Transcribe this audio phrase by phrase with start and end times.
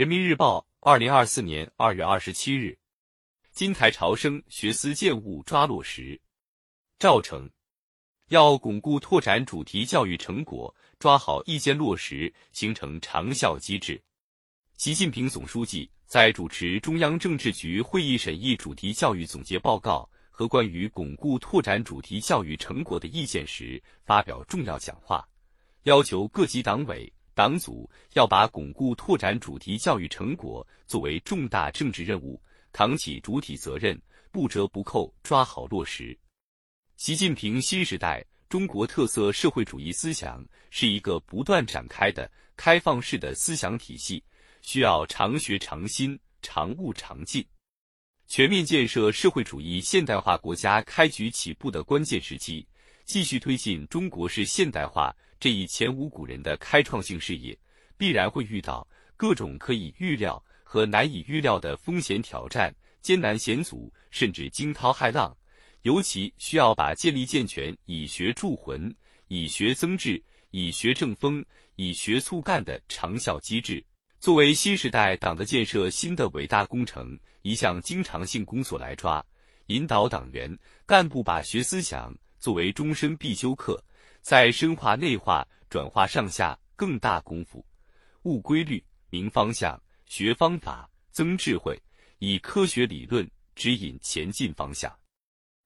[0.00, 2.74] 人民日报，二零二四年二月二十七日，
[3.52, 6.18] 金台潮生，学思践悟抓落实。
[6.98, 7.46] 赵成，
[8.28, 14.02] 要巩固拓展主题教育成果，抓好意见落实，形成长效机制。
[14.78, 25.28] 习近平总书记在主持中央政治局会议审议主题教育总结报告和关于巩固拓展主题教育成果的意见时，发表重要讲话，
[25.82, 27.12] 要求各级党委。
[27.40, 32.38] 党组要把巩固拓展主题教育成果作为重大政治任务，
[32.70, 33.98] 扛起主体责任，
[34.30, 36.14] 不折不扣抓好落实。
[36.98, 44.22] 习近平新时代中国特色社会主义思想是一个不断展开的开放式的思想体系，
[44.60, 47.42] 需要常学常新、常悟常进。
[48.26, 52.68] 全面建设社会主义现代化国家开局起步的关键时期，
[53.06, 55.16] 继续推进中国式现代化。
[55.40, 57.58] 这一前无古人的开创性事业，
[57.96, 58.86] 必然会遇到
[59.16, 65.34] 各种可以预料和难以预料的风险挑战、艰难险阻，甚至惊涛骇浪。
[65.80, 68.94] 尤其需要把建立健全以学铸魂、
[69.28, 71.42] 以学增智、以学正风、
[71.76, 73.82] 以学促干的长效机制，
[74.18, 79.24] 作为新时代党的建设新的伟大工程一项经常性工作来抓，
[79.68, 83.82] 引导党员干部把学思想作为终身必修课。
[84.20, 87.64] 在深化内化、转化上下更大功夫，
[88.22, 91.80] 悟规律、明方向、学方法、增智慧，
[92.18, 94.94] 以科学理论指引前进方向，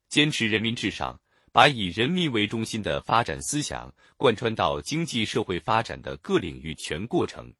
[0.08, 1.19] 坚持人民至上，
[1.52, 7.52] 把以人民为中心的发展思想贯穿到经济社会发展的各领域全过程。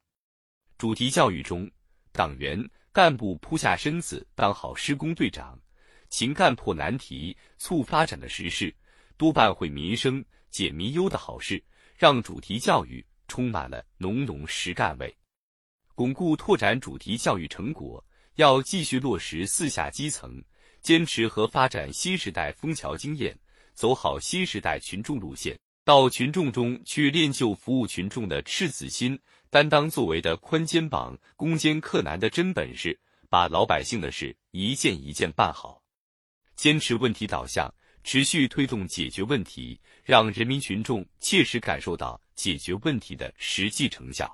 [0.77, 1.69] 主题教育中，
[2.11, 5.59] 党员干部扑下身子当好施工队长，
[6.09, 8.73] 勤干破难题、促发展的实事，
[9.17, 10.23] 多办会民生。
[10.55, 11.61] 解民忧的好事，
[11.97, 15.13] 让主题教育充满了浓浓实干味。
[15.95, 18.01] 巩固拓展主题教育成果，
[18.35, 20.41] 要继续落实四下基层，
[20.79, 23.37] 坚持和发展新时代枫桥经验，
[23.73, 32.97] 走好新时代群众路线，到群众中去练就服务群众的赤子心、担当作为的宽肩膀、攻坚克难的真本事，
[33.29, 35.83] 把老百姓的事一件一件办好。
[36.55, 37.69] 坚持问题导向。
[38.05, 44.31] 持续推动解决问题，让人民群众切实感受到解决问题的实际成效。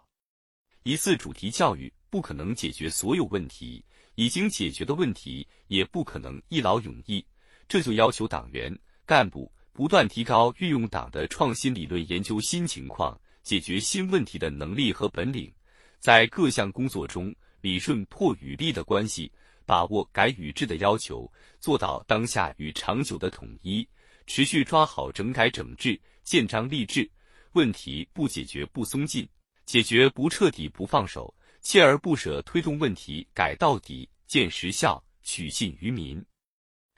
[0.84, 3.82] 一次主题教育不可能解决所有问题，
[4.16, 7.26] 已经解决的问题也不可能一劳永逸。
[7.70, 15.50] 这就要求党员干部不断提高运用党的创新理论研究新情况、解决新问题的能力和本领，
[15.98, 19.32] 在各项工作中理顺破与立的关系。
[19.72, 23.88] 把握改与治的要求，做到当下与长久的统一，
[24.28, 27.10] 持续抓好整改整治、建章立制，
[27.54, 29.26] 问题不解决不松劲，
[29.66, 31.34] 解决不彻底不放手，
[31.64, 36.22] 锲而不舍推动问题改到底、见实效、取信于民。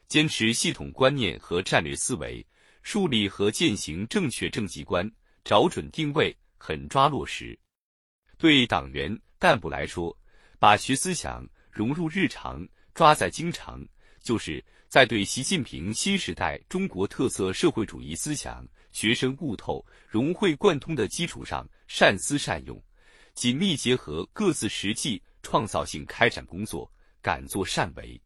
[0.07, 2.43] 坚持系统观念和战略思维，
[2.81, 5.07] 树立和践行正确政绩观，
[5.43, 7.55] 找准定位，狠抓落实。
[8.39, 10.17] 对党员干部来说，
[10.57, 11.47] 把学思想。
[11.73, 13.83] 融入日常，抓在经常，
[14.21, 22.79] 就是在对习近平新时代中国特色社会主义思想学深悟透、融会贯通的基础上，善思善用，
[23.33, 26.89] 紧密结合各自实际，创造性开展工作，
[27.23, 28.21] 敢作善为。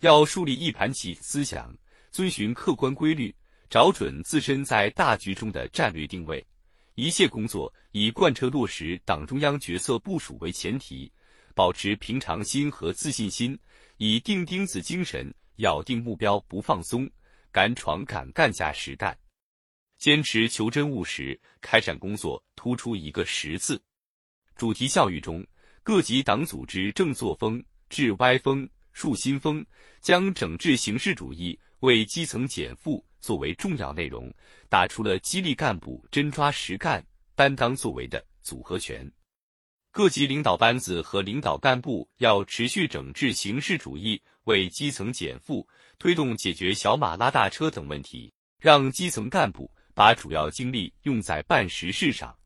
[0.00, 1.72] 要树立一盘棋思想，
[2.10, 3.32] 遵循客观规律，
[3.70, 6.44] 找准自身在大局中的战略定位。
[6.96, 11.10] 一切工作以贯彻落实党中央决策部署为前提。
[11.54, 13.58] 保持平常心和自信心，
[13.96, 17.08] 以钉钉子精神咬定目标不放松，
[17.52, 19.16] 敢闯敢干加实干，
[19.98, 23.80] 坚持求真务实，开展工作突出一个实字。
[24.56, 25.46] 主题教育中，
[25.82, 29.64] 各级党组织正作风、治歪风、树新风，
[30.00, 34.32] 将整治形式主义、为基层减负作为重要内容，
[34.68, 37.04] 打出了激励干部真抓实干、
[37.36, 39.08] 担当作为的组合拳。
[39.94, 45.64] 各级领导班子和领导干部要持续整治形式主义，为基层减负，
[46.00, 52.36] 推动解决小马拉大车等问题，让基层干部把主要精力用在办实事上。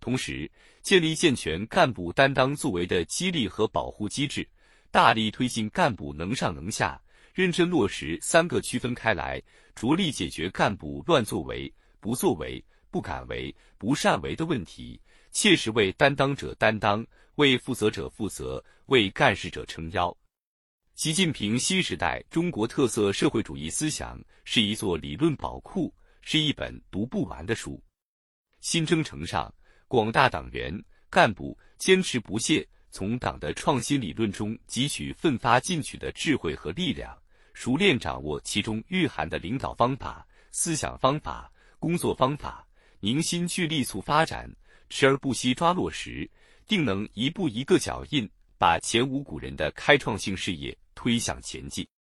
[0.00, 0.52] 同时，
[0.82, 4.46] 建立健全干部担当作为的激励和保护机制，
[4.90, 7.00] 大力推进干部能上能下，
[7.32, 9.42] 认真落实三个区分开来，
[9.74, 15.00] 着力解决干部乱作为、不作为、不敢为、不善为的问题。
[15.30, 20.16] 切实为担当者担当，为负责者负责，为干事者撑腰。
[20.94, 27.80] 习近平新时代中国特色社会主义思想是一座理论宝库，是一本读不完的书。
[28.60, 29.54] 新征程上，
[29.86, 30.76] 广大党员
[31.08, 37.16] 干部坚持不懈，从党的创新理论中汲取奋发进取的智慧和力量，
[37.52, 42.66] 熟练掌握其中蕴含的领导方法、思想方法、工作方法，
[43.00, 44.50] 凝心聚力促发展，
[44.90, 46.28] 持而不息抓落实，
[46.66, 48.28] 定能一步一个脚印，
[48.58, 51.88] 把前无古人的开创性事业推向前进。